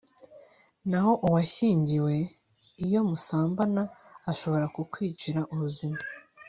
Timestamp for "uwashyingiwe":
1.25-2.13